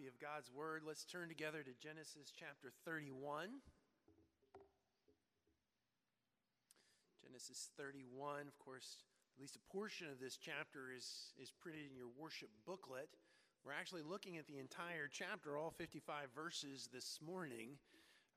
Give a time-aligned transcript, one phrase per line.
[0.00, 3.60] copy of God's Word, let's turn together to Genesis chapter 31.
[7.22, 9.04] Genesis 31, of course,
[9.36, 13.10] at least a portion of this chapter is, is printed in your worship booklet.
[13.64, 17.76] We're actually looking at the entire chapter, all 55 verses this morning,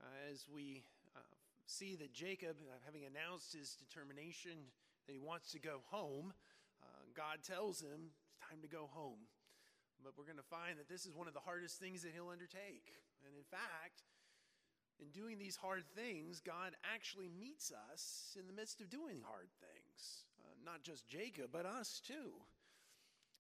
[0.02, 0.84] uh, as we
[1.16, 1.20] uh,
[1.66, 4.68] see that Jacob, uh, having announced his determination
[5.08, 6.34] that he wants to go home,
[6.82, 9.20] uh, God tells him it's time to go home.
[10.04, 12.30] But we're going to find that this is one of the hardest things that he'll
[12.30, 12.92] undertake.
[13.24, 14.04] And in fact,
[15.00, 19.48] in doing these hard things, God actually meets us in the midst of doing hard
[19.64, 20.28] things.
[20.44, 22.36] Uh, not just Jacob, but us too.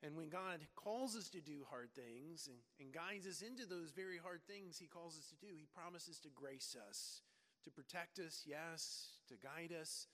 [0.02, 3.92] And when God calls us to do hard things and, and, guides us into those
[3.92, 7.22] very hard things He calls us to do, He promises to grace us,
[7.64, 10.08] to protect us, yes, to guide us,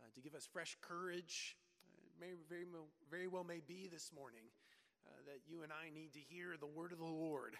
[0.00, 1.56] uh, to give us fresh courage.
[1.88, 2.66] Uh, may, very,
[3.10, 4.52] very well may be this morning
[5.30, 7.54] that you and I need to hear the word of the Lord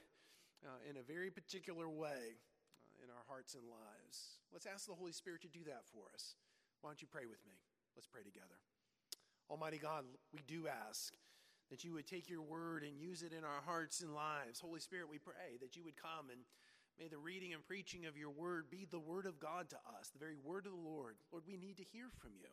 [0.66, 2.34] uh, in a very particular way
[2.82, 4.42] uh, in our hearts and lives.
[4.50, 6.34] Let's ask the Holy Spirit to do that for us.
[6.82, 7.54] Why don't you pray with me?
[7.94, 8.58] Let's pray together.
[9.46, 10.02] Almighty God,
[10.34, 11.14] we do ask
[11.70, 14.58] that you would take your word and use it in our hearts and lives.
[14.58, 16.42] Holy Spirit, we pray that you would come and
[16.98, 20.10] may the reading and preaching of your word be the word of God to us,
[20.10, 21.14] the very word of the Lord.
[21.30, 22.50] Lord, we need to hear from you.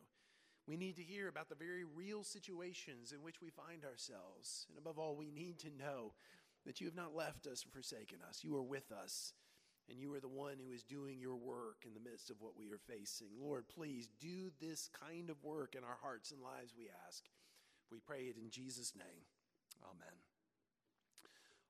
[0.68, 4.66] We need to hear about the very real situations in which we find ourselves.
[4.68, 6.12] And above all, we need to know
[6.66, 8.44] that you have not left us or forsaken us.
[8.44, 9.32] You are with us,
[9.88, 12.52] and you are the one who is doing your work in the midst of what
[12.54, 13.28] we are facing.
[13.40, 17.24] Lord, please do this kind of work in our hearts and lives, we ask.
[17.90, 19.24] We pray it in Jesus' name.
[19.82, 20.14] Amen.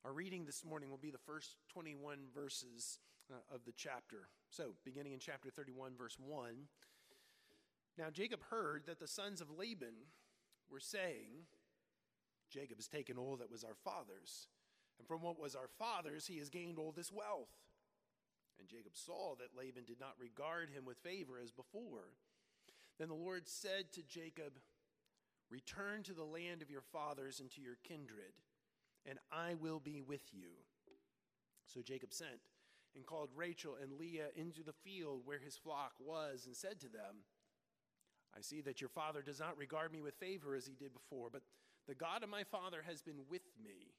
[0.05, 2.99] Our reading this morning will be the first 21 verses
[3.31, 4.27] uh, of the chapter.
[4.51, 6.67] So, beginning in chapter 31, verse 1.
[7.99, 10.07] Now Jacob heard that the sons of Laban
[10.71, 11.47] were saying,
[12.49, 14.47] Jacob has taken all that was our father's,
[14.99, 17.51] and from what was our father's, he has gained all this wealth.
[18.59, 22.15] And Jacob saw that Laban did not regard him with favor as before.
[22.99, 24.55] Then the Lord said to Jacob,
[25.51, 28.35] Return to the land of your fathers and to your kindred,
[29.07, 30.51] and I will be with you.
[31.67, 32.41] So Jacob sent
[32.95, 36.89] and called Rachel and Leah into the field where his flock was, and said to
[36.89, 37.25] them,
[38.39, 41.29] I see that your father does not regard me with favor as he did before,
[41.33, 41.43] but
[41.89, 43.95] the God of my father has been with me.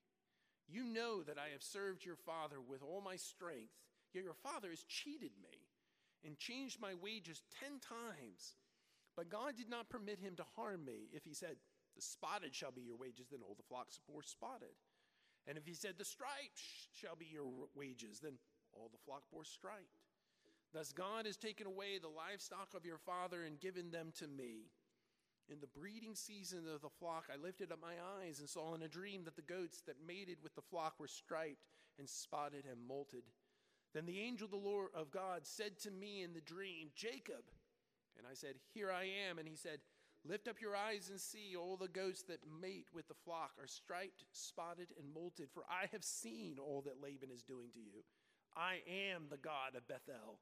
[0.70, 3.74] You know that I have served your father with all my strength,
[4.14, 5.68] yet your father has cheated me
[6.24, 8.56] and changed my wages ten times.
[9.18, 11.10] But God did not permit him to harm me.
[11.12, 11.58] If he said,
[11.96, 14.78] The spotted shall be your wages, then all the flocks bore spotted.
[15.48, 16.64] And if he said, The stripes
[16.94, 18.38] shall be your wages, then
[18.72, 19.99] all the flock bore striped.
[20.74, 24.70] Thus God has taken away the livestock of your father and given them to me.
[25.52, 28.84] In the breeding season of the flock, I lifted up my eyes and saw in
[28.84, 31.66] a dream that the goats that mated with the flock were striped
[31.98, 33.26] and spotted and molted.
[33.96, 37.50] Then the angel of the Lord of God said to me in the dream, Jacob.
[38.16, 39.40] And I said, Here I am.
[39.40, 39.80] And he said,
[40.24, 43.68] Lift up your eyes and see all the goats that mate with the flock are
[43.68, 48.04] striped, spotted, and molted, for I have seen all that Laban is doing to you.
[48.56, 48.82] I
[49.14, 50.40] am the God of Bethel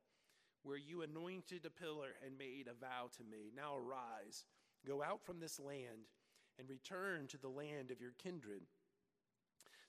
[0.67, 3.51] where you anointed a pillar and made a vow to me.
[3.55, 4.43] Now arise,
[4.85, 6.11] go out from this land,
[6.59, 8.63] and return to the land of your kindred.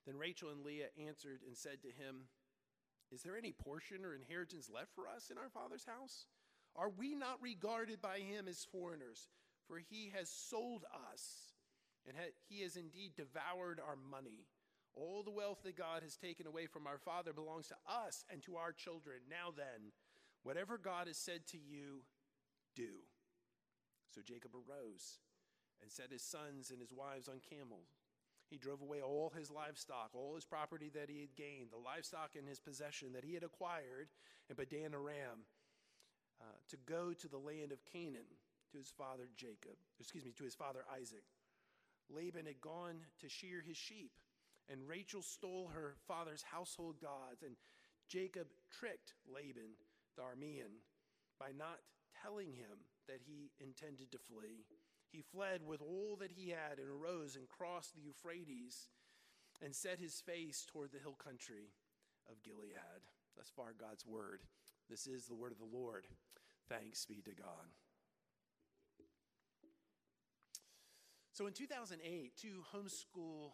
[0.07, 2.29] Then Rachel and Leah answered and said to him,
[3.11, 6.27] Is there any portion or inheritance left for us in our father's house?
[6.77, 9.31] Are we not regarded by him as foreigners?
[9.67, 11.55] For he has sold us,
[12.07, 12.17] and
[12.49, 14.47] he has indeed devoured our money.
[14.95, 18.43] All the wealth that God has taken away from our father belongs to us and
[18.45, 19.19] to our children.
[19.29, 19.93] Now then,
[20.49, 22.01] Whatever God has said to you,
[22.75, 23.05] do.
[24.15, 25.21] So Jacob arose
[25.83, 28.01] and set his sons and his wives on camels.
[28.49, 32.31] He drove away all his livestock, all his property that he had gained, the livestock
[32.35, 34.09] in his possession that he had acquired
[34.49, 35.45] in Padan Aram,
[36.41, 38.41] uh, to go to the land of Canaan
[38.73, 41.25] to his father Jacob, excuse me, to his father Isaac.
[42.09, 44.13] Laban had gone to shear his sheep,
[44.73, 47.57] and Rachel stole her father's household gods, and
[48.09, 49.77] Jacob tricked Laban
[50.19, 50.83] the
[51.39, 51.79] by not
[52.23, 54.67] telling him that he intended to flee.
[55.11, 58.91] He fled with all that he had and arose and crossed the Euphrates
[59.63, 61.73] and set his face toward the hill country
[62.31, 63.03] of Gilead.
[63.37, 64.41] Thus far, God's word.
[64.91, 66.07] This is the word of the Lord.
[66.69, 67.73] Thanks be to God.
[71.33, 73.53] So in 2008, two homeschool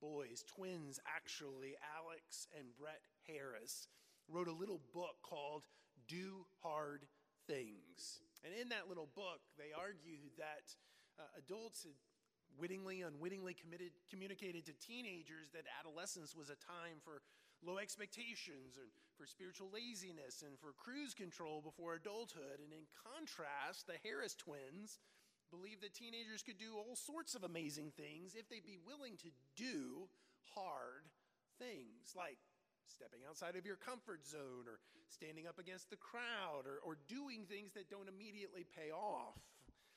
[0.00, 3.88] boys, twins actually, Alex and Brett Harris,
[4.28, 5.64] wrote a little book called
[6.08, 7.06] Do Hard
[7.46, 8.20] Things.
[8.44, 10.74] And in that little book, they argue that
[11.18, 11.94] uh, adults had
[12.58, 17.22] wittingly, unwittingly committed, communicated to teenagers that adolescence was a time for
[17.64, 22.60] low expectations and for spiritual laziness and for cruise control before adulthood.
[22.62, 24.98] And in contrast, the Harris twins
[25.50, 29.30] believed that teenagers could do all sorts of amazing things if they'd be willing to
[29.56, 30.08] do
[30.54, 31.06] hard
[31.58, 32.38] things like
[32.90, 34.78] stepping outside of your comfort zone or
[35.08, 39.38] standing up against the crowd or, or doing things that don't immediately pay off.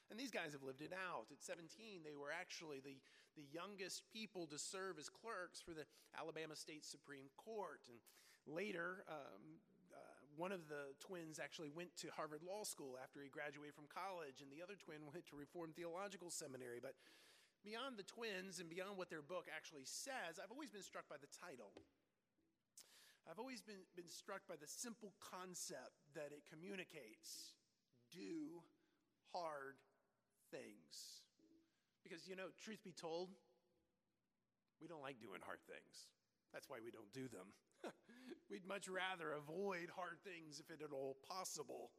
[0.10, 1.30] And these guys have lived it out.
[1.30, 2.98] At 17, they were actually the,
[3.38, 5.86] the youngest people to serve as clerks for the
[6.18, 7.86] Alabama State Supreme Court.
[7.86, 8.02] And
[8.50, 9.62] later, um,
[9.94, 13.86] uh, one of the twins actually went to Harvard Law School after he graduated from
[13.86, 16.82] college, and the other twin went to Reformed Theological Seminary.
[16.82, 16.98] But
[17.62, 21.22] beyond the twins and beyond what their book actually says, I've always been struck by
[21.22, 21.70] the title.
[23.30, 27.54] I've always been, been struck by the simple concept that it communicates
[28.10, 28.66] do
[29.30, 29.78] hard
[30.50, 31.22] things.
[32.02, 33.30] Because, you know, truth be told,
[34.82, 36.10] we don't like doing hard things.
[36.50, 37.54] That's why we don't do them.
[38.50, 41.94] We'd much rather avoid hard things if at all possible.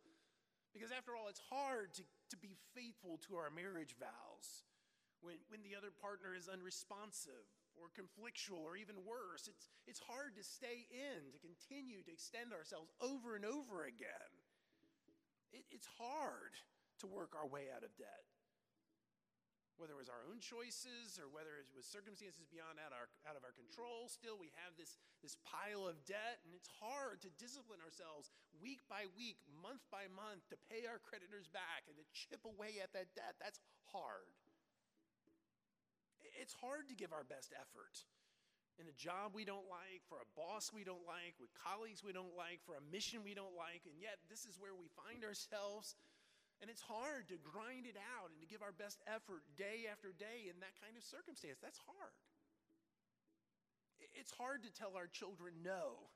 [0.74, 2.02] Because after all, it's hard to,
[2.34, 4.66] to be faithful to our marriage vows
[5.22, 7.46] when, when the other partner is unresponsive
[7.80, 9.48] or conflictual or even worse.
[9.48, 14.30] It's, it's hard to stay in, to continue to extend ourselves over and over again.
[15.52, 16.54] It, it's hard
[17.00, 18.28] to work our way out of debt
[19.80, 23.32] whether it was our own choices or whether it was circumstances beyond out, our, out
[23.32, 27.32] of our control, still we have this, this pile of debt, and it's hard to
[27.40, 28.28] discipline ourselves
[28.60, 32.76] week by week, month by month, to pay our creditors back and to chip away
[32.84, 33.40] at that debt.
[33.40, 33.56] That's
[33.88, 34.28] hard.
[36.38, 38.06] It's hard to give our best effort
[38.78, 42.14] in a job we don't like, for a boss we don't like, with colleagues we
[42.14, 45.24] don't like, for a mission we don't like, and yet this is where we find
[45.26, 45.96] ourselves
[46.60, 50.12] and it's hard to grind it out and to give our best effort day after
[50.12, 51.56] day in that kind of circumstance.
[51.56, 52.12] That's hard.
[54.12, 56.12] It's hard to tell our children no,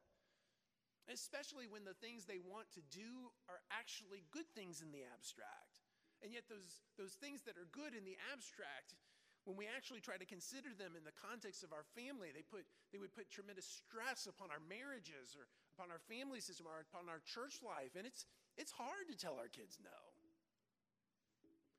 [1.08, 5.80] especially when the things they want to do are actually good things in the abstract.
[6.20, 8.96] And yet, those, those things that are good in the abstract,
[9.44, 12.64] when we actually try to consider them in the context of our family, they, put,
[12.92, 15.44] they would put tremendous stress upon our marriages or
[15.76, 17.92] upon our family system or upon our church life.
[17.92, 18.24] And it's,
[18.56, 20.00] it's hard to tell our kids no.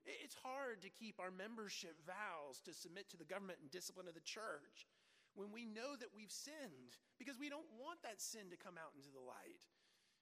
[0.05, 4.13] It's hard to keep our membership vows to submit to the government and discipline of
[4.13, 4.85] the church
[5.33, 8.93] when we know that we've sinned because we don't want that sin to come out
[8.93, 9.65] into the light.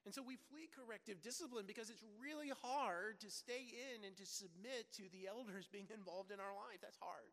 [0.04, 4.28] And so we flee corrective discipline because it's really hard to stay in and to
[4.28, 6.84] submit to the elders being involved in our life.
[6.84, 7.32] That's hard.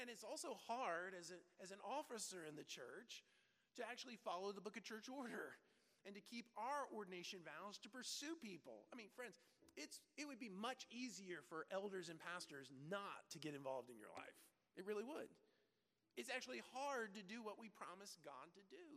[0.00, 3.24] And it's also hard as, a, as an officer in the church
[3.76, 5.56] to actually follow the book of church order
[6.04, 8.88] and to keep our ordination vows to pursue people.
[8.92, 9.40] I mean, friends,
[9.76, 14.00] it's, it would be much easier for elders and pastors not to get involved in
[14.00, 14.36] your life.
[14.76, 15.28] It really would.
[16.16, 18.88] It's actually hard to do what we promised God to do.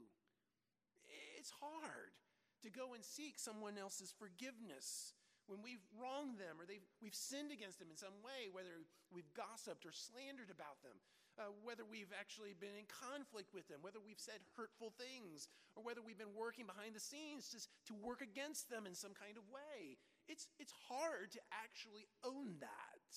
[1.36, 2.16] It's hard
[2.64, 5.14] to go and seek someone else's forgiveness
[5.50, 6.70] when we've wronged them or
[7.02, 10.94] we've sinned against them in some way, whether we've gossiped or slandered about them,
[11.42, 15.82] uh, whether we've actually been in conflict with them, whether we've said hurtful things, or
[15.82, 17.58] whether we've been working behind the scenes to,
[17.90, 19.98] to work against them in some kind of way.
[20.30, 23.10] It's, it's hard to actually own that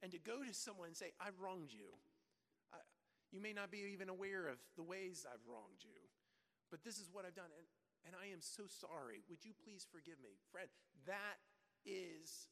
[0.00, 1.92] and to go to someone and say, I've wronged you.
[2.72, 2.80] I,
[3.36, 6.00] you may not be even aware of the ways I've wronged you,
[6.72, 7.68] but this is what I've done, and,
[8.06, 9.24] and I am so sorry.
[9.28, 10.36] Would you please forgive me?
[10.52, 10.68] Friend,
[11.08, 11.40] that
[11.84, 12.48] is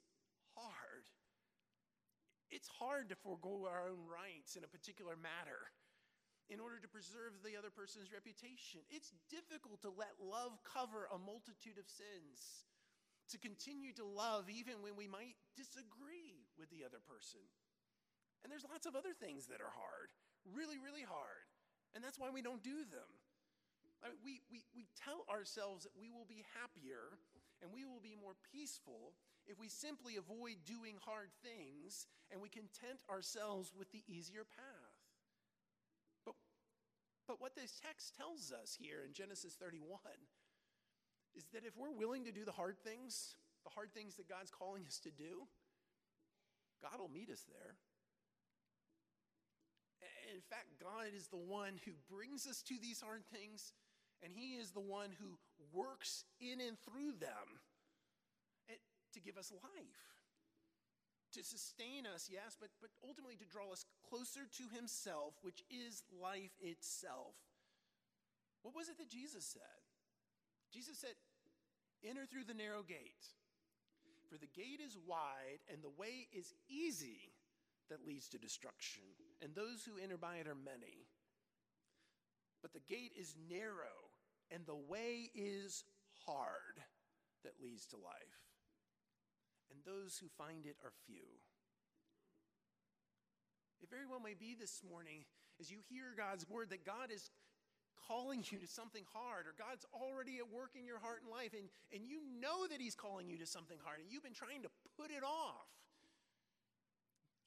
[0.56, 1.08] hard.
[2.52, 5.72] It's hard to forego our own rights in a particular matter
[6.52, 8.84] in order to preserve the other person's reputation.
[8.92, 12.68] It's difficult to let love cover a multitude of sins
[13.32, 17.40] to continue to love even when we might disagree with the other person.
[18.44, 20.12] And there's lots of other things that are hard,
[20.44, 21.48] really, really hard.
[21.96, 23.08] And that's why we don't do them.
[24.02, 27.18] I mean, we, we, we tell ourselves that we will be happier
[27.62, 29.14] and we will be more peaceful
[29.46, 34.98] if we simply avoid doing hard things and we content ourselves with the easier path.
[36.26, 36.34] But,
[37.26, 39.98] but what this text tells us here in Genesis 31
[41.34, 44.50] is that if we're willing to do the hard things, the hard things that God's
[44.50, 45.46] calling us to do,
[46.82, 47.78] God will meet us there.
[50.34, 53.72] In fact, God is the one who brings us to these hard things,
[54.22, 55.38] and He is the one who
[55.72, 57.60] works in and through them
[58.70, 58.80] eh,
[59.14, 60.06] to give us life,
[61.34, 66.02] to sustain us, yes, but, but ultimately to draw us closer to Himself, which is
[66.10, 67.34] life itself.
[68.62, 69.82] What was it that Jesus said?
[70.72, 71.18] Jesus said,
[72.04, 73.30] Enter through the narrow gate,
[74.28, 77.30] for the gate is wide and the way is easy
[77.90, 79.02] that leads to destruction,
[79.42, 81.06] and those who enter by it are many.
[82.62, 84.11] But the gate is narrow,
[84.52, 85.84] and the way is
[86.26, 86.78] hard
[87.44, 88.38] that leads to life,
[89.70, 91.40] and those who find it are few.
[93.82, 95.24] It very well may be this morning
[95.60, 97.30] as you hear God's word that God is
[98.08, 101.54] calling you to something hard, or God's already at work in your heart and life,
[101.54, 104.62] and, and you know that He's calling you to something hard, and you've been trying
[104.62, 105.70] to put it off.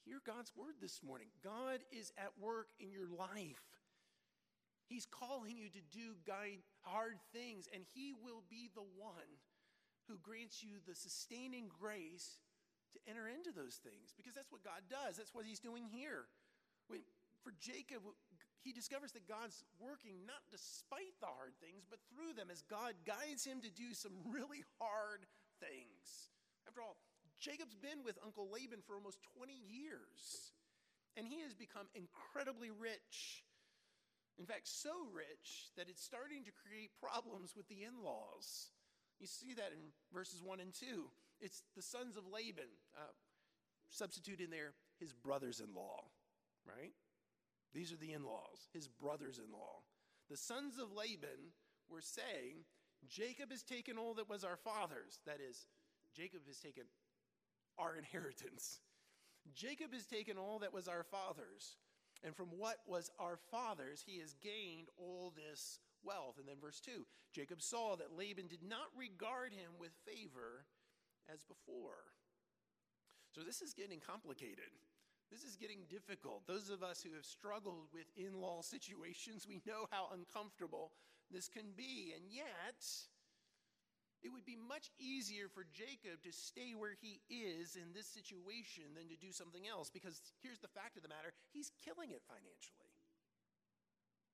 [0.05, 1.27] Hear God's word this morning.
[1.43, 3.74] God is at work in your life.
[4.87, 6.13] He's calling you to do
[6.81, 9.41] hard things, and He will be the one
[10.07, 12.39] who grants you the sustaining grace
[12.93, 15.17] to enter into those things because that's what God does.
[15.17, 16.29] That's what He's doing here.
[16.87, 17.01] When,
[17.41, 18.01] for Jacob,
[18.65, 22.97] he discovers that God's working not despite the hard things, but through them as God
[23.05, 25.29] guides him to do some really hard
[25.61, 26.33] things.
[26.65, 26.97] After all,
[27.37, 30.49] Jacob's been with Uncle Laban for almost 20 years,
[31.13, 33.45] and he has become incredibly rich.
[34.37, 38.71] In fact, so rich that it's starting to create problems with the in laws.
[39.19, 41.05] You see that in verses 1 and 2.
[41.39, 43.13] It's the sons of Laban, uh,
[43.89, 46.03] substitute in there his brothers in law,
[46.65, 46.93] right?
[47.73, 49.83] These are the in laws, his brothers in law.
[50.29, 51.51] The sons of Laban
[51.89, 52.63] were saying,
[53.07, 55.19] Jacob has taken all that was our father's.
[55.25, 55.67] That is,
[56.15, 56.83] Jacob has taken
[57.77, 58.79] our inheritance.
[59.53, 61.75] Jacob has taken all that was our father's.
[62.25, 66.39] And from what was our father's, he has gained all this wealth.
[66.39, 70.65] And then verse 2 Jacob saw that Laban did not regard him with favor
[71.31, 72.09] as before.
[73.33, 74.73] So this is getting complicated.
[75.31, 76.47] This is getting difficult.
[76.47, 80.93] Those of us who have struggled with in law situations, we know how uncomfortable
[81.31, 82.13] this can be.
[82.15, 82.81] And yet,
[84.25, 88.97] it would be much easier for Jacob to stay where he is in this situation
[88.97, 92.25] than to do something else because here's the fact of the matter he's killing it
[92.25, 92.89] financially.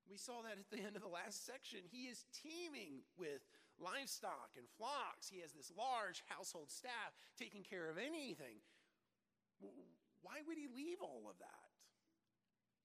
[0.08, 1.84] We saw that at the end of the last section.
[1.92, 3.44] He is teeming with
[3.76, 5.28] livestock and flocks.
[5.28, 8.64] He has this large household staff taking care of anything
[10.22, 11.70] why would he leave all of that?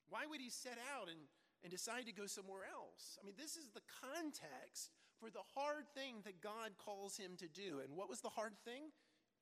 [0.09, 1.29] Why would he set out and,
[1.63, 3.19] and decide to go somewhere else?
[3.21, 7.49] I mean, this is the context for the hard thing that God calls him to
[7.49, 7.80] do.
[7.82, 8.92] And what was the hard thing?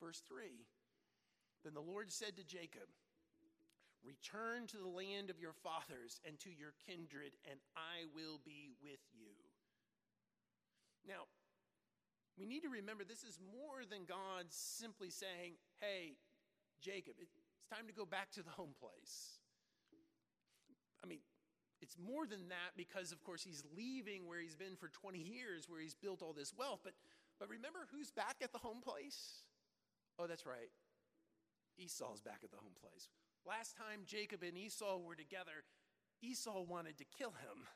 [0.00, 0.64] Verse 3
[1.64, 2.88] Then the Lord said to Jacob,
[4.04, 8.68] Return to the land of your fathers and to your kindred, and I will be
[8.82, 9.32] with you.
[11.08, 11.24] Now,
[12.36, 16.16] we need to remember this is more than God simply saying, Hey,
[16.82, 17.32] Jacob, it's
[17.72, 19.40] time to go back to the home place.
[21.02, 21.20] I mean,
[21.84, 25.68] it's more than that because, of course, he's leaving where he's been for 20 years,
[25.68, 26.80] where he's built all this wealth.
[26.82, 26.94] But,
[27.38, 29.44] but remember who's back at the home place?
[30.18, 30.72] Oh, that's right.
[31.76, 33.08] Esau's back at the home place.
[33.44, 35.68] Last time Jacob and Esau were together,
[36.22, 37.68] Esau wanted to kill him.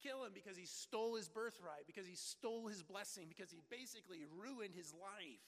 [0.00, 4.22] Kill him because he stole his birthright, because he stole his blessing, because he basically
[4.38, 5.42] ruined his life.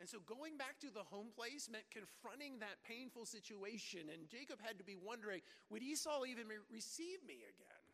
[0.00, 4.10] And so going back to the home place meant confronting that painful situation.
[4.10, 7.84] And Jacob had to be wondering would Esau even receive me again?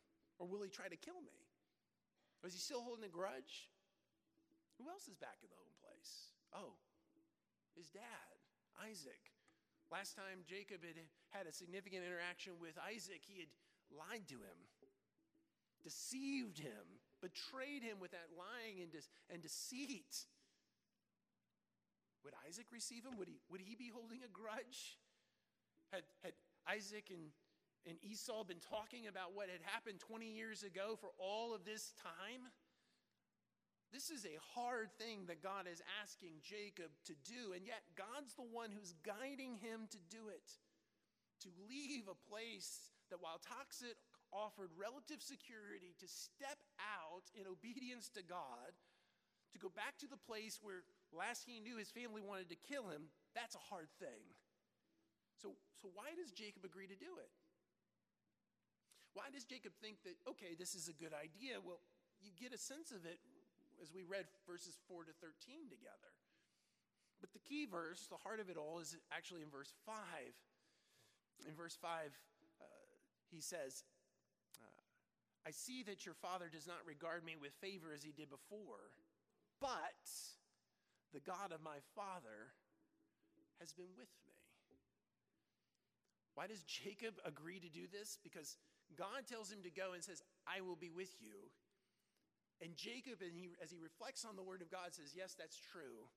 [0.40, 1.37] Or will he try to kill me?
[2.42, 3.69] Was he still holding a grudge?
[4.80, 6.33] Who else is back in the home place?
[6.57, 6.73] Oh,
[7.76, 8.33] his dad,
[8.80, 9.21] Isaac.
[9.92, 10.97] Last time Jacob had
[11.28, 13.52] had a significant interaction with Isaac, he had
[13.92, 14.59] lied to him,
[15.83, 20.25] deceived him, betrayed him with that lying and, de- and deceit.
[22.24, 23.16] Would Isaac receive him?
[23.16, 24.98] Would he, would he be holding a grudge?
[25.92, 26.32] Had, had
[26.68, 27.32] Isaac and,
[27.86, 31.92] and Esau been talking about what had happened 20 years ago for all of this
[32.02, 32.50] time?
[33.90, 38.38] This is a hard thing that God is asking Jacob to do, and yet God's
[38.38, 40.46] the one who's guiding him to do it.
[41.42, 43.98] To leave a place that, while toxic,
[44.30, 48.70] offered relative security, to step out in obedience to God,
[49.52, 52.88] to go back to the place where last he knew his family wanted to kill
[52.88, 54.23] him, that's a hard thing.
[55.40, 57.31] So, so why does Jacob agree to do it?
[59.14, 61.59] Why does Jacob think that, okay, this is a good idea?
[61.59, 61.83] Well,
[62.23, 63.19] you get a sense of it
[63.83, 66.12] as we read verses 4 to 13 together.
[67.21, 69.97] But the key verse, the heart of it all, is actually in verse 5.
[71.49, 72.12] In verse 5,
[72.61, 72.64] uh,
[73.31, 73.85] he says,
[74.61, 74.83] uh,
[75.47, 78.93] I see that your father does not regard me with favor as he did before,
[79.61, 80.09] but
[81.12, 82.55] the God of my father
[83.59, 84.37] has been with me.
[86.35, 88.19] Why does Jacob agree to do this?
[88.23, 88.57] Because
[88.97, 91.50] God tells him to go and says, I will be with you.
[92.61, 95.57] And Jacob, and he, as he reflects on the word of God, says, Yes, that's
[95.57, 96.09] true.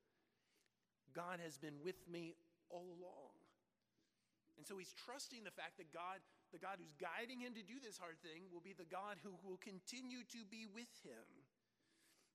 [1.16, 2.36] God has been with me
[2.70, 3.38] all along.
[4.58, 6.22] And so he's trusting the fact that God,
[6.52, 9.34] the God who's guiding him to do this hard thing, will be the God who
[9.42, 11.26] will continue to be with him.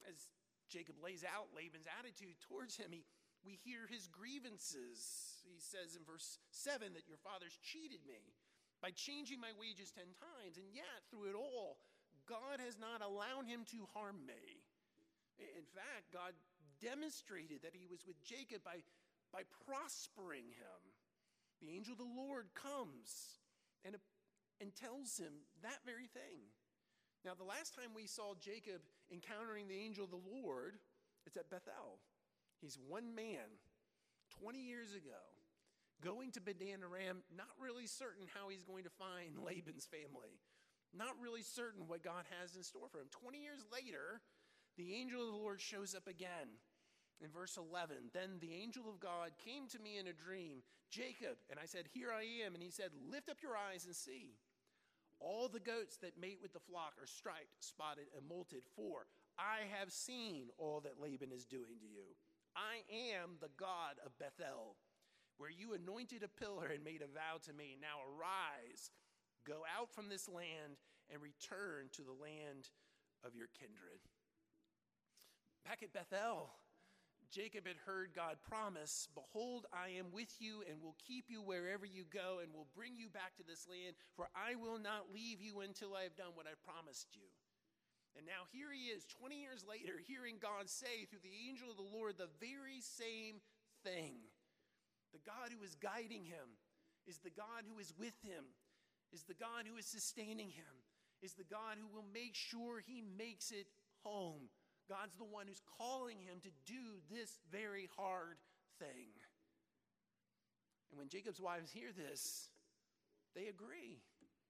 [0.07, 0.31] As
[0.69, 3.05] Jacob lays out Laban's attitude towards him, he,
[3.45, 5.41] we hear his grievances.
[5.49, 8.37] He says in verse 7 that your fathers cheated me
[8.79, 11.81] by changing my wages 10 times, and yet through it all,
[12.29, 14.63] God has not allowed him to harm me.
[15.41, 16.37] In fact, God
[16.79, 18.85] demonstrated that he was with Jacob by,
[19.33, 20.81] by prospering him.
[21.63, 23.41] The angel of the Lord comes
[23.85, 23.97] and,
[24.61, 26.47] and tells him that very thing.
[27.25, 28.79] Now, the last time we saw Jacob
[29.13, 30.77] encountering the angel of the Lord,
[31.27, 32.01] it's at Bethel.
[32.61, 33.47] He's one man,
[34.41, 35.23] 20 years ago,
[36.03, 40.39] going to Padan Aram, not really certain how he's going to find Laban's family,
[40.95, 43.09] not really certain what God has in store for him.
[43.11, 44.21] 20 years later,
[44.77, 46.49] the angel of the Lord shows up again
[47.21, 51.37] in verse 11, then the angel of God came to me in a dream, Jacob,
[51.51, 52.55] and I said, Here I am.
[52.55, 54.39] And he said, Lift up your eyes and see.
[55.21, 59.07] All the goats that mate with the flock are striped, spotted, and molted, for
[59.39, 62.15] I have seen all that Laban is doing to you.
[62.57, 64.77] I am the God of Bethel,
[65.39, 67.77] where you anointed a pillar and made a vow to me.
[67.81, 68.91] Now arise,
[69.47, 70.79] go out from this land,
[71.11, 72.71] and return to the land
[73.25, 74.01] of your kindred.
[75.65, 76.51] Back at Bethel,
[77.31, 81.85] Jacob had heard God promise, Behold, I am with you and will keep you wherever
[81.85, 85.41] you go and will bring you back to this land, for I will not leave
[85.41, 87.29] you until I have done what I promised you.
[88.17, 91.77] And now here he is, 20 years later, hearing God say through the angel of
[91.77, 93.45] the Lord the very same
[93.85, 94.17] thing.
[95.13, 96.59] The God who is guiding him
[97.07, 98.45] is the God who is with him,
[99.13, 100.85] is the God who is sustaining him,
[101.23, 103.69] is the God who will make sure he makes it
[104.03, 104.49] home.
[104.89, 108.41] God's the one who's calling him to do this very hard
[108.81, 109.13] thing.
[110.91, 112.49] And when Jacob's wives hear this,
[113.37, 114.01] they agree.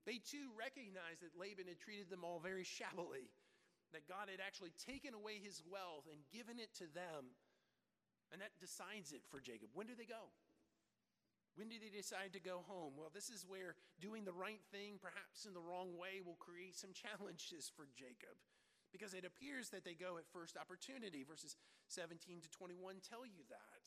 [0.06, 3.34] They too recognize that Laban had treated them all very shabbily,
[3.92, 7.34] that God had actually taken away his wealth and given it to them.
[8.30, 9.74] And that decides it for Jacob.
[9.74, 10.30] When do they go?
[11.58, 12.94] When do they decide to go home?
[12.94, 16.78] Well, this is where doing the right thing, perhaps in the wrong way, will create
[16.78, 18.38] some challenges for Jacob
[18.92, 21.24] because it appears that they go at first opportunity.
[21.24, 21.56] Verses
[21.88, 23.86] 17 to 21 tell you that.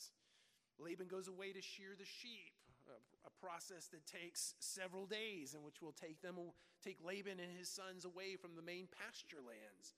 [0.79, 2.57] Laban goes away to shear the sheep,
[2.89, 6.37] a, process that takes several days, and which will take them
[6.81, 9.93] take Laban and his sons away from the main pasture lands.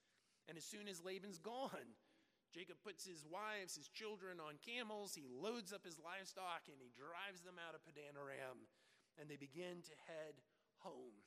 [0.47, 1.95] And as soon as Laban's gone,
[2.51, 6.91] Jacob puts his wives, his children on camels, he loads up his livestock, and he
[6.93, 8.67] drives them out of Padan Aram,
[9.17, 10.37] and they begin to head
[10.83, 11.17] home.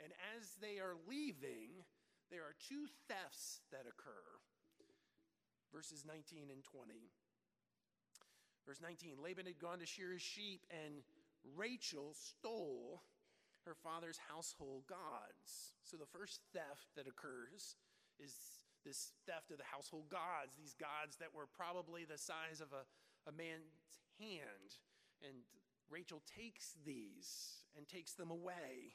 [0.00, 1.84] And as they are leaving,
[2.30, 4.40] there are two thefts that occur.
[5.72, 7.12] Verses 19 and 20.
[8.66, 11.02] Verse 19 Laban had gone to shear his sheep, and
[11.54, 13.02] Rachel stole
[13.64, 15.74] her father's household gods.
[15.82, 17.76] So the first theft that occurs
[18.18, 18.34] is
[18.84, 22.86] this theft of the household gods, these gods that were probably the size of a,
[23.28, 24.78] a man's hand.
[25.22, 25.42] And
[25.90, 28.94] Rachel takes these and takes them away.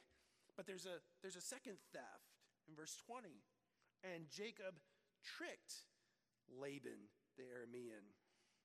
[0.56, 2.31] But there's a, there's a second theft
[2.72, 3.28] in verse 20.
[4.08, 4.80] And Jacob
[5.20, 5.84] tricked
[6.48, 8.08] Laban the Aramean.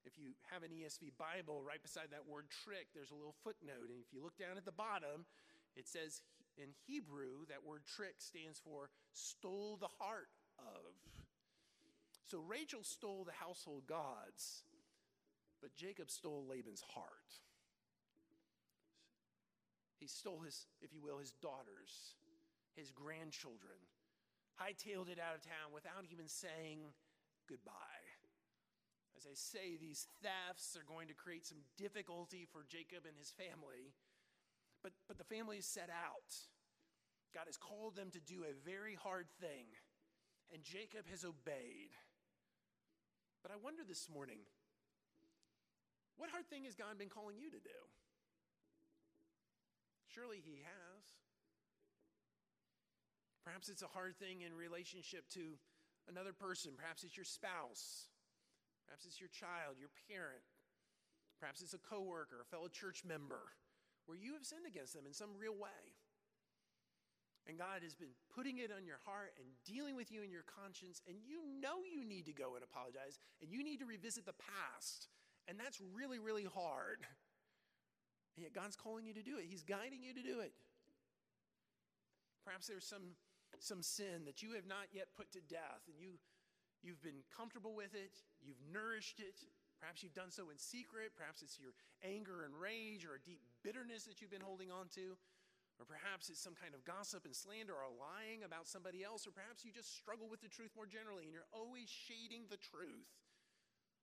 [0.06, 3.90] If you have an ESV Bible, right beside that word trick, there's a little footnote.
[3.90, 5.26] And if you look down at the bottom,
[5.74, 6.22] it says
[6.56, 10.30] in Hebrew, that word trick stands for stole the heart
[10.62, 10.94] of.
[12.30, 14.62] So Rachel stole the household gods,
[15.60, 17.42] but Jacob stole Laban's heart.
[19.98, 22.14] He stole his, if you will, his daughters,
[22.74, 23.78] his grandchildren,
[24.60, 26.80] hightailed it out of town without even saying
[27.48, 28.04] goodbye.
[29.16, 33.32] As I say, these thefts are going to create some difficulty for Jacob and his
[33.32, 33.96] family,
[34.82, 36.32] but, but the family is set out.
[37.32, 39.72] God has called them to do a very hard thing,
[40.52, 41.96] and Jacob has obeyed.
[43.42, 44.40] But I wonder this morning
[46.16, 47.80] what hard thing has God been calling you to do?
[50.08, 51.04] Surely He has.
[53.46, 55.54] Perhaps it's a hard thing in relationship to
[56.10, 56.74] another person.
[56.74, 58.10] Perhaps it's your spouse.
[58.90, 60.42] Perhaps it's your child, your parent.
[61.38, 63.54] Perhaps it's a coworker, a fellow church member,
[64.10, 65.94] where you have sinned against them in some real way.
[67.46, 70.42] And God has been putting it on your heart and dealing with you in your
[70.42, 74.26] conscience, and you know you need to go and apologize, and you need to revisit
[74.26, 75.06] the past.
[75.46, 77.06] And that's really, really hard.
[78.34, 80.50] And yet God's calling you to do it, He's guiding you to do it.
[82.44, 83.14] Perhaps there's some
[83.62, 86.18] some sin that you have not yet put to death and you,
[86.82, 89.44] you've been comfortable with it, you've nourished it.
[89.80, 91.12] Perhaps you've done so in secret.
[91.16, 94.88] Perhaps it's your anger and rage or a deep bitterness that you've been holding on
[94.96, 95.20] to.
[95.76, 99.28] Or perhaps it's some kind of gossip and slander or lying about somebody else.
[99.28, 102.56] Or perhaps you just struggle with the truth more generally and you're always shading the
[102.56, 103.12] truth.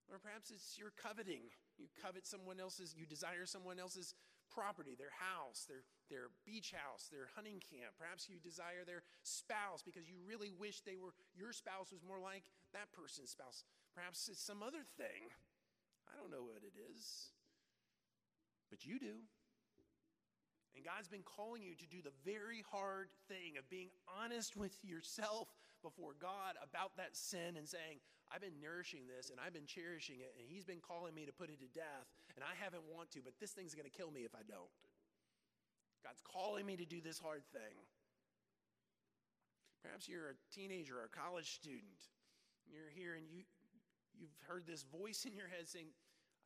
[0.06, 1.50] Or perhaps it's your coveting.
[1.82, 4.14] You covet someone else's, you desire someone else's
[4.54, 5.82] property, their house, their,
[6.14, 7.98] their beach house, their hunting camp.
[7.98, 12.22] Perhaps you desire their spouse because you really wish they were, your spouse was more
[12.22, 12.46] like
[12.78, 13.66] that person's spouse.
[13.98, 15.34] Perhaps it's some other thing.
[16.06, 17.34] I don't know what it is,
[18.70, 19.18] but you do.
[20.78, 24.78] And God's been calling you to do the very hard thing of being honest with
[24.86, 25.50] yourself
[25.82, 28.02] before God about that sin and saying,
[28.34, 31.34] I've been nourishing this and I've been cherishing it, and He's been calling me to
[31.34, 34.10] put it to death, and I haven't want to, but this thing's going to kill
[34.10, 34.72] me if I don't.
[36.04, 37.80] God's calling me to do this hard thing.
[39.82, 42.12] Perhaps you're a teenager or a college student.
[42.68, 43.44] You're here and you,
[44.16, 45.88] you've heard this voice in your head saying,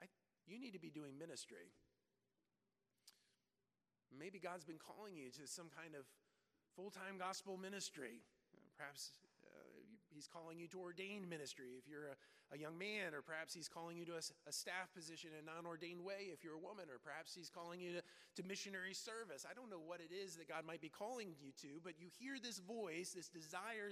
[0.01, 0.05] I,
[0.47, 1.73] You need to be doing ministry.
[4.09, 6.05] Maybe God's been calling you to some kind of
[6.75, 8.25] full time gospel ministry.
[8.77, 12.17] Perhaps uh, He's calling you to ordained ministry if you're a,
[12.53, 15.47] a young man, or perhaps He's calling you to a, a, staff position in a
[15.47, 18.01] non ordained way if you're a woman, or perhaps He's calling you to,
[18.39, 19.43] to missionary service.
[19.43, 22.07] I don't know what it is that God might be calling you to, but you
[22.07, 23.91] hear this voice, this desire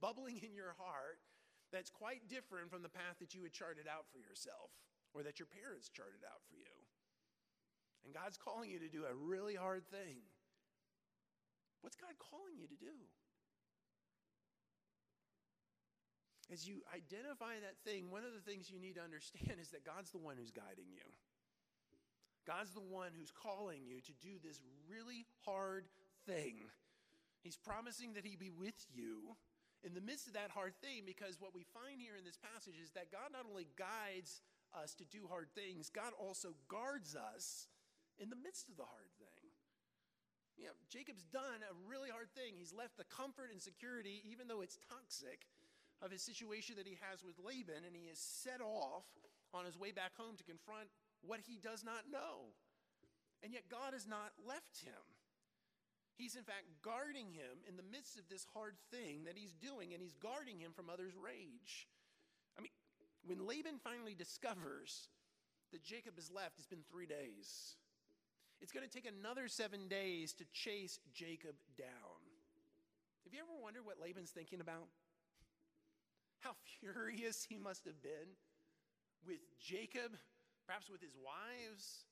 [0.00, 1.24] bubbling in your heart
[1.72, 4.70] that's quite different from the path that you had charted out for yourself
[5.14, 6.76] or that your parents charted out for you.
[8.04, 10.22] And God's calling you to do a really hard thing.
[11.80, 12.94] What's God calling you to do?
[16.52, 19.84] As you identify that thing, one of the things you need to understand is that
[19.84, 21.06] God's the one who's guiding you.
[22.46, 25.90] God's the one who's calling you to do this really hard
[26.26, 26.62] thing.
[27.42, 29.34] He's promising that He'd be with you
[29.82, 32.78] in the midst of that hard thing because what we find here in this passage
[32.78, 37.66] is that God not only guides us to do hard things, God also guards us
[38.18, 39.50] in the midst of the hard thing.
[40.56, 42.56] You know, Jacob's done a really hard thing.
[42.56, 45.44] He's left the comfort and security, even though it's toxic,
[46.02, 49.04] of his situation that he has with Laban, and he is set off
[49.54, 50.88] on his way back home to confront
[51.22, 52.52] what he does not know.
[53.42, 55.00] And yet, God has not left him.
[56.16, 59.92] He's, in fact, guarding him in the midst of this hard thing that he's doing,
[59.92, 61.86] and he's guarding him from others' rage.
[62.56, 62.72] I mean,
[63.24, 65.08] when Laban finally discovers
[65.72, 67.76] that Jacob has left, it's been three days.
[68.60, 72.20] It's going to take another seven days to chase Jacob down.
[73.24, 74.88] Have you ever wondered what Laban's thinking about?
[76.40, 78.36] How furious he must have been
[79.26, 80.14] with Jacob,
[80.66, 82.06] perhaps with his wives,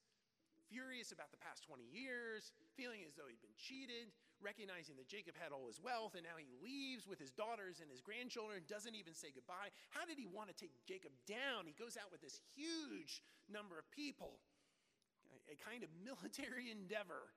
[0.68, 4.10] furious about the past 20 years, feeling as though he'd been cheated,
[4.42, 7.86] recognizing that Jacob had all his wealth, and now he leaves with his daughters and
[7.86, 9.70] his grandchildren, doesn't even say goodbye.
[9.94, 11.68] How did he want to take Jacob down?
[11.68, 14.40] He goes out with this huge number of people,
[15.46, 17.30] a kind of military endeavor.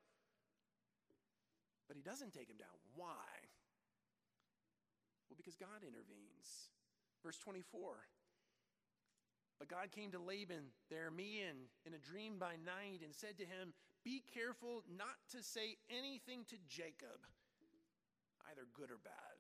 [1.88, 2.76] But he doesn't take him down.
[2.96, 3.32] Why?
[5.30, 6.74] Well, because God intervenes.
[7.24, 7.98] Verse 24.
[9.60, 13.46] But God came to Laban the Aramean in a dream by night and said to
[13.46, 13.74] him,
[14.06, 17.18] Be careful not to say anything to Jacob,
[18.52, 19.38] either good or bad.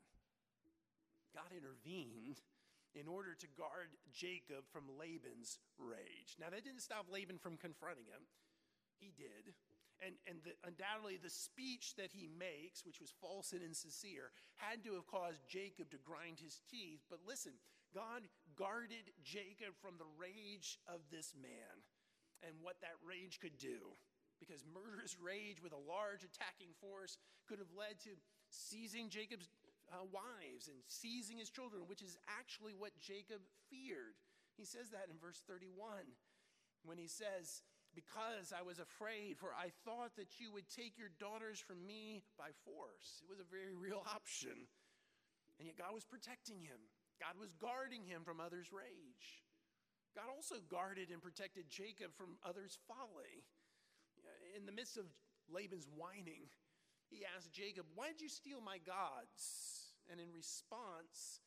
[1.37, 2.41] God intervened
[2.97, 6.33] in order to guard Jacob from Laban's rage.
[6.41, 8.25] Now, that didn't stop Laban from confronting him,
[8.97, 9.53] he did.
[9.97, 14.29] And, and the, undoubtedly, the speech that he makes, which was false and insincere,
[14.61, 17.01] had to have caused Jacob to grind his teeth.
[17.09, 17.57] But listen,
[17.97, 21.81] God guarded Jacob from the rage of this man
[22.45, 23.97] and what that rage could do.
[24.37, 27.17] Because murderous rage with a large attacking force
[27.49, 28.13] could have led to
[28.53, 29.49] seizing Jacob's
[29.89, 34.13] uh, wives and seizing his children, which is actually what Jacob feared.
[34.53, 36.05] He says that in verse 31
[36.85, 37.61] when he says,
[37.97, 42.21] because I was afraid, for I thought that you would take your daughters from me
[42.37, 43.25] by force.
[43.25, 44.69] It was a very real option.
[45.57, 46.77] And yet God was protecting him,
[47.17, 49.41] God was guarding him from others' rage.
[50.13, 53.45] God also guarded and protected Jacob from others' folly.
[54.57, 55.05] In the midst of
[55.49, 56.49] Laban's whining,
[57.09, 59.93] he asked Jacob, Why did you steal my gods?
[60.09, 61.41] And in response,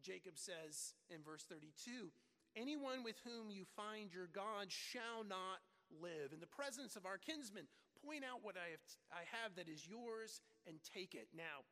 [0.00, 2.12] Jacob says in verse 32,
[2.56, 5.60] Anyone with whom you find your God shall not
[5.92, 6.32] live.
[6.32, 7.66] In the presence of our kinsmen,
[8.04, 11.28] point out what I have, I have that is yours and take it.
[11.34, 11.66] Now,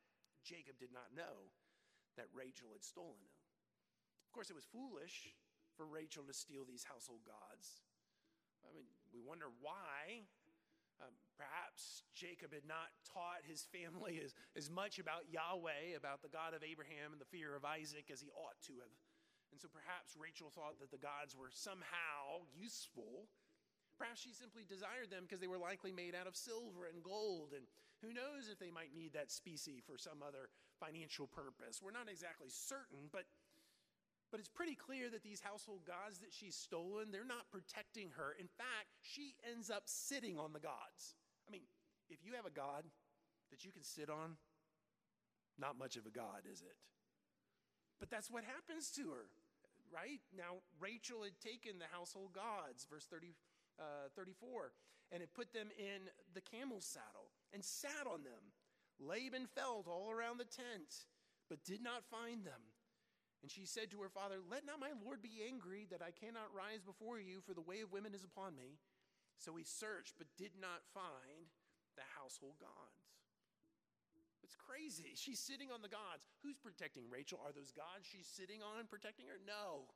[0.44, 1.50] Jacob did not know
[2.16, 3.36] that Rachel had stolen him.
[4.24, 5.32] Of course, it was foolish
[5.76, 7.84] for Rachel to steal these household gods.
[8.64, 10.24] I mean, we wonder why.
[10.96, 16.32] Um, perhaps Jacob had not taught his family as, as much about Yahweh, about the
[16.32, 18.96] God of Abraham and the fear of Isaac, as he ought to have.
[19.52, 23.28] And so perhaps Rachel thought that the gods were somehow useful
[23.98, 27.56] Perhaps she simply desired them because they were likely made out of silver and gold,
[27.56, 27.64] and
[28.04, 31.80] who knows if they might need that specie for some other financial purpose.
[31.80, 33.24] We're not exactly certain, but,
[34.30, 38.36] but it's pretty clear that these household gods that she's stolen, they're not protecting her.
[38.36, 41.16] In fact, she ends up sitting on the gods.
[41.48, 41.64] I mean,
[42.10, 42.84] if you have a god
[43.50, 44.36] that you can sit on,
[45.58, 46.76] not much of a god, is it?
[47.98, 49.32] But that's what happens to her,
[49.88, 50.20] right?
[50.36, 53.32] Now, Rachel had taken the household gods, verse 30
[53.78, 54.72] uh, 34,
[55.12, 58.52] and it put them in the camel's saddle and sat on them.
[58.98, 61.06] Laban felt all around the tent,
[61.48, 62.60] but did not find them.
[63.42, 66.54] And she said to her father, Let not my Lord be angry that I cannot
[66.56, 68.80] rise before you, for the way of women is upon me.
[69.36, 71.52] So he searched, but did not find
[71.94, 73.06] the household gods.
[74.42, 75.12] It's crazy.
[75.18, 76.24] She's sitting on the gods.
[76.42, 77.40] Who's protecting Rachel?
[77.44, 79.42] Are those gods she's sitting on protecting her?
[79.42, 79.90] No.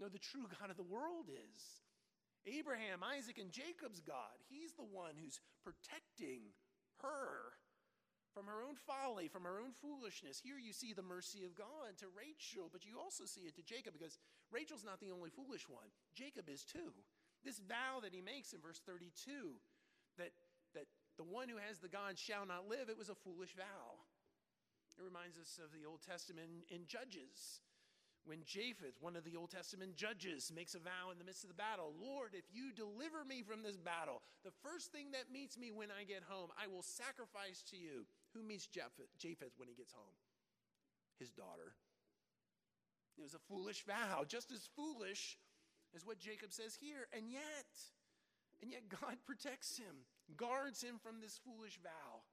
[0.00, 1.83] No, the true God of the world is.
[2.46, 4.36] Abraham, Isaac, and Jacob's God.
[4.48, 6.52] He's the one who's protecting
[7.00, 7.56] her
[8.34, 10.42] from her own folly, from her own foolishness.
[10.42, 13.62] Here you see the mercy of God to Rachel, but you also see it to
[13.62, 14.18] Jacob because
[14.50, 15.86] Rachel's not the only foolish one.
[16.18, 16.92] Jacob is too.
[17.46, 19.54] This vow that he makes in verse 32
[20.18, 20.34] that,
[20.74, 24.02] that the one who has the God shall not live, it was a foolish vow.
[24.98, 27.62] It reminds us of the Old Testament in Judges
[28.24, 31.48] when Jephthah, one of the Old Testament judges, makes a vow in the midst of
[31.48, 35.58] the battle Lord, if you deliver me from this battle, the first thing that meets
[35.58, 38.06] me when I get home, I will sacrifice to you.
[38.32, 40.16] Who meets Jephthah when he gets home?
[41.18, 41.76] His daughter.
[43.16, 45.38] It was a foolish vow, just as foolish
[45.94, 47.06] as what Jacob says here.
[47.16, 47.70] And yet,
[48.60, 52.24] and yet God protects him, guards him from this foolish vow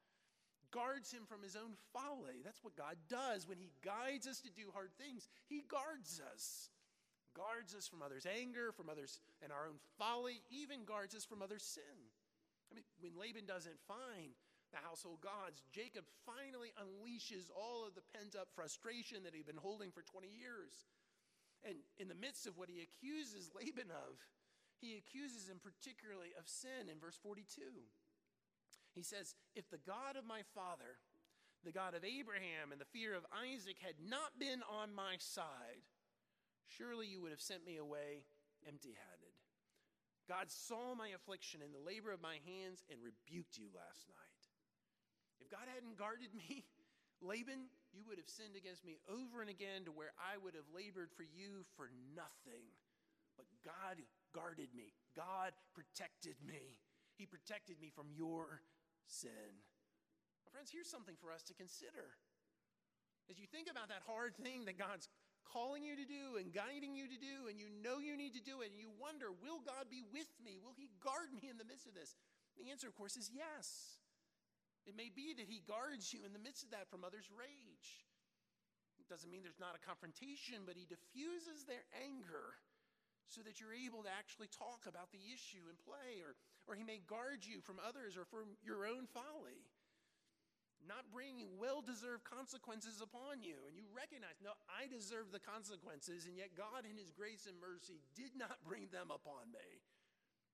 [0.72, 2.42] guards him from his own folly.
[2.44, 5.28] That's what God does when he guides us to do hard things.
[5.48, 6.70] He guards us.
[7.36, 11.42] Guards us from others' anger, from others and our own folly, even guards us from
[11.42, 11.96] others' sin.
[12.72, 14.36] I mean, when Laban doesn't find
[14.72, 19.60] the household gods, Jacob finally unleashes all of the pent up frustration that he'd been
[19.60, 20.88] holding for 20 years.
[21.64, 24.20] And in the midst of what he accuses Laban of,
[24.80, 27.62] he accuses him particularly of sin in verse 42.
[28.94, 31.00] He says, If the God of my father,
[31.64, 35.86] the God of Abraham, and the fear of Isaac had not been on my side,
[36.68, 38.26] surely you would have sent me away
[38.68, 39.36] empty handed.
[40.30, 44.42] God saw my affliction and the labor of my hands and rebuked you last night.
[45.42, 46.64] If God hadn't guarded me,
[47.22, 50.70] Laban, you would have sinned against me over and again to where I would have
[50.72, 52.66] labored for you for nothing.
[53.36, 54.00] But God
[54.34, 56.80] guarded me, God protected me.
[57.18, 58.62] He protected me from your
[59.08, 59.62] sin.
[60.46, 62.18] My friends, here's something for us to consider.
[63.30, 65.08] As you think about that hard thing that God's
[65.48, 68.44] calling you to do and guiding you to do, and you know you need to
[68.44, 70.60] do it, and you wonder, will God be with me?
[70.60, 72.16] Will He guard me in the midst of this?
[72.60, 74.00] The answer, of course, is yes.
[74.88, 78.08] It may be that He guards you in the midst of that from others' rage.
[79.00, 82.60] It doesn't mean there's not a confrontation, but He diffuses their anger
[83.32, 86.36] so that you're able to actually talk about the issue and play, or,
[86.68, 89.64] or he may guard you from others or from your own folly.
[90.84, 93.56] Not bringing well deserved consequences upon you.
[93.70, 97.56] And you recognize, no, I deserve the consequences, and yet God, in His grace and
[97.62, 99.80] mercy, did not bring them upon me.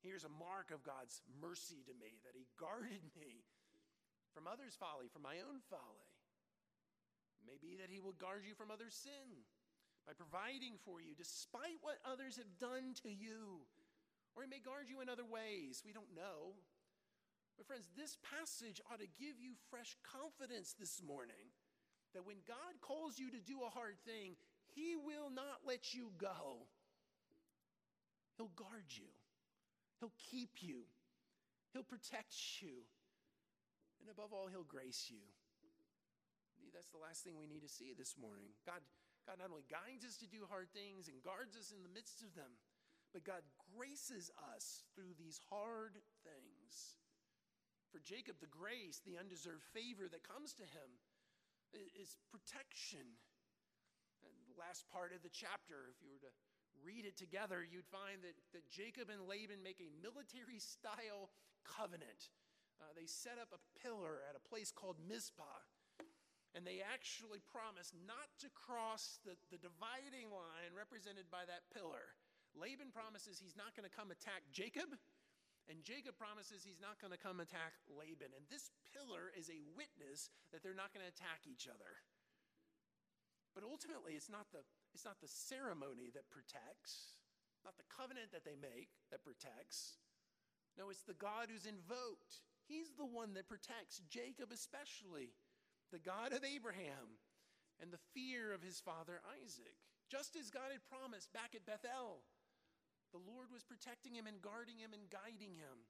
[0.04, 3.42] Here's a mark of God's mercy to me that He guarded me
[4.36, 6.12] from others' folly, from my own folly.
[7.42, 9.48] Maybe that He will guard you from others' sin
[10.08, 13.68] by providing for you despite what others have done to you.
[14.34, 15.84] Or he may guard you in other ways.
[15.84, 16.56] We don't know.
[17.58, 21.52] But, friends, this passage ought to give you fresh confidence this morning
[22.14, 24.38] that when God calls you to do a hard thing,
[24.72, 26.70] he will not let you go.
[28.38, 29.10] He'll guard you,
[30.00, 30.86] He'll keep you,
[31.74, 32.86] He'll protect you,
[34.00, 35.26] and above all, He'll grace you.
[36.74, 38.54] That's the last thing we need to see this morning.
[38.62, 38.86] God
[39.28, 42.24] God not only guides us to do hard things and guards us in the midst
[42.24, 42.56] of them,
[43.12, 43.44] but God
[43.76, 46.96] graces us through these hard things.
[47.92, 50.90] For Jacob, the grace, the undeserved favor that comes to him
[52.00, 53.04] is protection.
[54.24, 56.34] And the last part of the chapter, if you were to
[56.80, 61.36] read it together, you'd find that, that Jacob and Laban make a military style
[61.68, 62.32] covenant.
[62.80, 65.64] Uh, they set up a pillar at a place called Mizpah
[66.56, 72.16] and they actually promise not to cross the, the dividing line represented by that pillar.
[72.56, 74.90] Laban promises he's not going to come attack Jacob,
[75.68, 78.32] and Jacob promises he's not going to come attack Laban.
[78.34, 82.02] And this pillar is a witness that they're not going to attack each other.
[83.52, 84.64] But ultimately, it's not, the,
[84.96, 87.20] it's not the ceremony that protects,
[87.68, 90.00] not the covenant that they make that protects,
[90.78, 92.46] No, it's the God who's invoked.
[92.70, 95.34] He's the one that protects Jacob, especially,
[95.92, 97.20] the God of Abraham
[97.82, 99.78] and the fear of his father Isaac.
[100.10, 102.24] Just as God had promised back at Bethel,
[103.12, 105.88] the Lord was protecting him and guarding him and guiding him.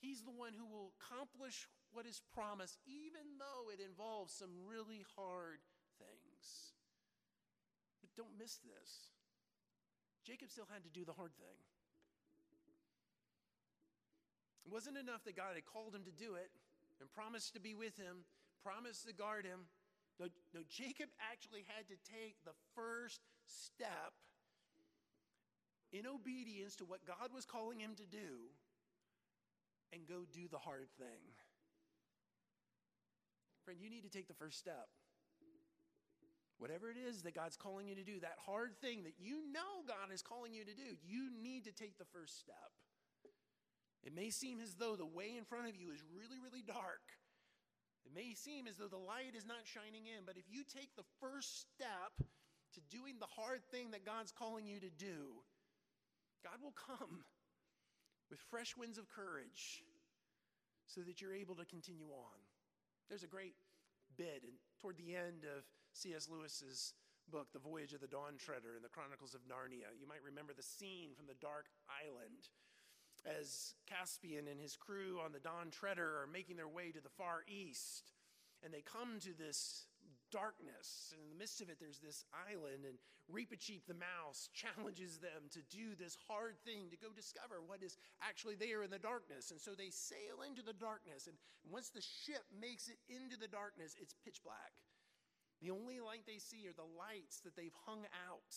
[0.00, 5.04] He's the one who will accomplish what is promised, even though it involves some really
[5.18, 5.60] hard
[6.00, 6.72] things.
[8.00, 9.12] But don't miss this.
[10.24, 11.58] Jacob still had to do the hard thing.
[14.64, 16.50] It wasn't enough that God had called him to do it
[17.00, 18.24] and promised to be with him,
[18.62, 19.66] promised to guard him.
[20.18, 24.12] No, no, Jacob actually had to take the first step
[25.92, 28.52] in obedience to what God was calling him to do
[29.92, 31.34] and go do the hard thing.
[33.64, 34.88] Friend, you need to take the first step.
[36.58, 39.80] Whatever it is that God's calling you to do, that hard thing that you know
[39.88, 42.76] God is calling you to do, you need to take the first step.
[44.04, 47.00] It may seem as though the way in front of you is really, really dark.
[48.06, 50.94] It may seem as though the light is not shining in, but if you take
[50.96, 52.14] the first step
[52.74, 55.42] to doing the hard thing that God's calling you to do,
[56.42, 57.24] God will come
[58.30, 59.82] with fresh winds of courage
[60.86, 62.38] so that you're able to continue on.
[63.08, 63.54] There's a great
[64.16, 64.42] bit
[64.80, 66.28] toward the end of C.S.
[66.30, 66.94] Lewis's
[67.30, 69.90] book, The Voyage of the Dawn Treader in the Chronicles of Narnia.
[69.98, 72.50] You might remember the scene from the Dark Island
[73.26, 77.08] as Caspian and his crew on the Dawn Treader are making their way to the
[77.08, 78.12] far east.
[78.62, 79.86] And they come to this
[80.30, 81.12] darkness.
[81.12, 82.98] And in the midst of it, there's this island, and
[83.30, 87.98] Reepicheep the mouse challenges them to do this hard thing to go discover what is
[88.22, 89.50] actually there in the darkness.
[89.50, 91.26] And so they sail into the darkness.
[91.26, 91.36] And
[91.68, 94.74] once the ship makes it into the darkness, it's pitch black.
[95.60, 98.56] The only light they see are the lights that they've hung out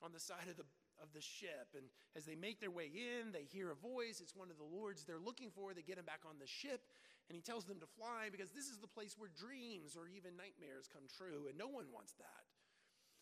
[0.00, 0.68] on the side of the
[1.02, 1.74] of the ship.
[1.76, 4.20] And as they make their way in, they hear a voice.
[4.20, 5.74] It's one of the Lords they're looking for.
[5.74, 6.86] They get him back on the ship,
[7.28, 10.36] and he tells them to fly because this is the place where dreams or even
[10.36, 12.44] nightmares come true, and no one wants that.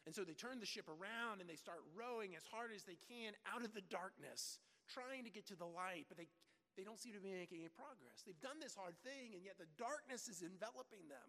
[0.04, 3.00] And so they turn the ship around and they start rowing as hard as they
[3.08, 6.28] can out of the darkness, trying to get to the light, but they,
[6.76, 8.20] they don't seem to be making any progress.
[8.20, 11.28] They've done this hard thing, and yet the darkness is enveloping them.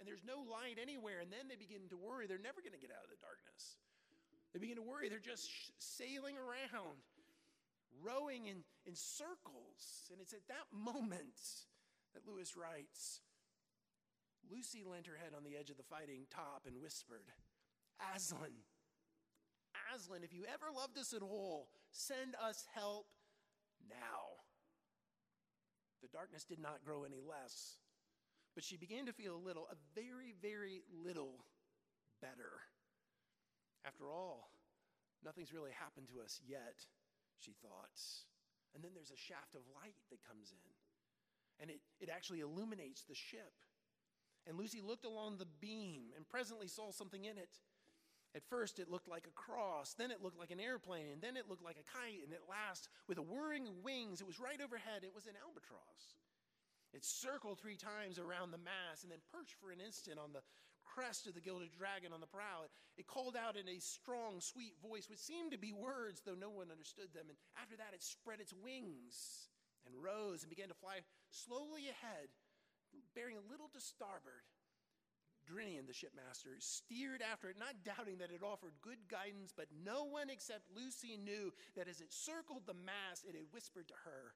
[0.00, 2.80] And there's no light anywhere, and then they begin to worry they're never going to
[2.80, 3.78] get out of the darkness.
[4.54, 5.08] They begin to worry.
[5.08, 7.02] They're just sailing around,
[8.00, 10.08] rowing in, in circles.
[10.12, 11.66] And it's at that moment
[12.14, 13.20] that Lewis writes
[14.50, 17.26] Lucy leant her head on the edge of the fighting top and whispered,
[18.14, 18.52] Aslan,
[19.94, 23.06] Aslan, if you ever loved us at all, send us help
[23.88, 24.38] now.
[26.02, 27.78] The darkness did not grow any less,
[28.54, 31.44] but she began to feel a little, a very, very little
[32.20, 32.60] better.
[33.84, 34.50] After all,
[35.24, 36.84] nothing's really happened to us yet,
[37.38, 38.00] she thought.
[38.74, 40.72] And then there's a shaft of light that comes in,
[41.60, 43.54] and it, it actually illuminates the ship.
[44.46, 47.60] And Lucy looked along the beam and presently saw something in it.
[48.34, 51.36] At first, it looked like a cross, then it looked like an airplane, and then
[51.36, 54.40] it looked like a kite, and at last, with a whirring of wings, it was
[54.40, 55.06] right overhead.
[55.06, 56.18] It was an albatross.
[56.94, 60.42] It circled three times around the mast and then perched for an instant on the
[60.94, 62.70] crest of the gilded dragon on the prow.
[62.96, 66.50] It called out in a strong, sweet voice, which seemed to be words, though no
[66.50, 67.26] one understood them.
[67.26, 69.50] And after that, it spread its wings
[69.82, 71.02] and rose and began to fly
[71.34, 72.30] slowly ahead,
[73.18, 74.46] bearing a little to starboard.
[75.44, 80.08] Drinian, the shipmaster, steered after it, not doubting that it offered good guidance, but no
[80.08, 84.32] one except Lucy knew that as it circled the mast, it had whispered to her,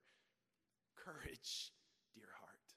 [1.01, 1.73] Courage,
[2.13, 2.69] dear heart.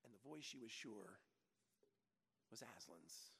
[0.00, 1.20] And the voice she was sure
[2.50, 3.32] was Aslan's.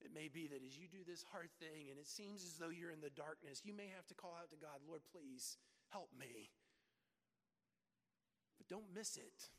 [0.00, 2.72] It may be that as you do this hard thing and it seems as though
[2.72, 5.58] you're in the darkness, you may have to call out to God, Lord, please
[5.90, 6.50] help me.
[8.56, 9.50] But don't miss it.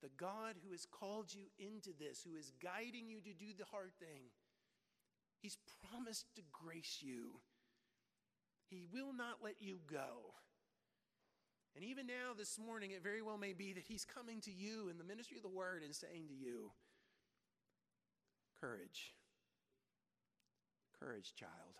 [0.00, 3.68] The God who has called you into this, who is guiding you to do the
[3.70, 4.32] hard thing,
[5.42, 5.58] He's
[5.90, 7.40] promised to grace you.
[8.70, 10.34] He will not let you go.
[11.74, 14.88] And even now, this morning, it very well may be that He's coming to you
[14.90, 16.70] in the ministry of the Word and saying to you,
[18.60, 19.14] Courage.
[21.00, 21.74] Courage, child.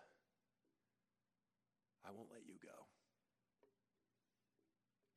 [2.05, 2.75] I won't let you go.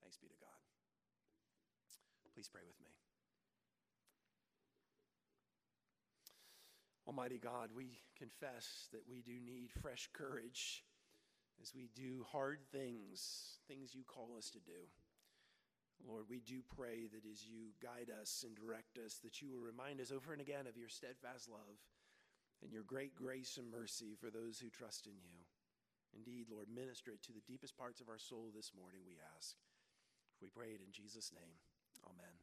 [0.00, 0.62] Thanks be to God.
[2.34, 2.94] Please pray with me.
[7.08, 10.84] Almighty God, we confess that we do need fresh courage
[11.60, 14.86] as we do hard things, things you call us to do.
[16.04, 19.64] Lord, we do pray that as you guide us and direct us, that you will
[19.64, 21.80] remind us over and again of your steadfast love
[22.62, 25.40] and your great grace and mercy for those who trust in you.
[26.14, 29.56] Indeed, Lord, minister it to the deepest parts of our soul this morning, we ask.
[30.40, 31.56] We pray it in Jesus' name.
[32.04, 32.36] Amen.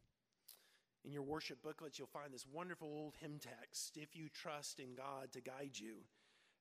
[1.05, 4.95] In your worship booklets, you'll find this wonderful old hymn text If you trust in
[4.95, 6.05] God to guide you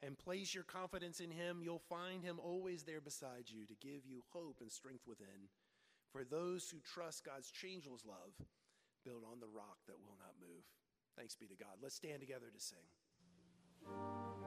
[0.03, 4.05] and place your confidence in Him, you'll find Him always there beside you to give
[4.05, 5.49] you hope and strength within.
[6.13, 8.35] For those who trust God's changeless love,
[9.05, 10.65] build on the rock that will not move.
[11.17, 11.79] Thanks be to God.
[11.83, 14.42] Let's stand together to sing.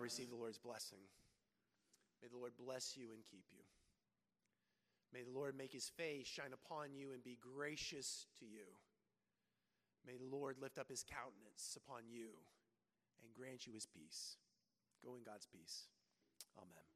[0.00, 1.00] Receive the Lord's blessing.
[2.22, 3.64] May the Lord bless you and keep you.
[5.12, 8.66] May the Lord make his face shine upon you and be gracious to you.
[10.06, 12.28] May the Lord lift up his countenance upon you
[13.22, 14.36] and grant you his peace.
[15.04, 15.88] Go in God's peace.
[16.56, 16.89] Amen.